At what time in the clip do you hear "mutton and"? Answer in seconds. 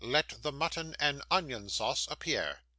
0.51-1.21